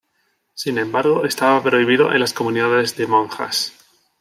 [0.55, 3.73] Sin embargo estaba prohibido en las comunidades de monjas.